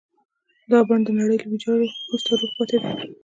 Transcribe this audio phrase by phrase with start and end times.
[0.71, 2.91] دا بڼ د نړۍ له ويجاړۍ وروسته روغ پاتې دی.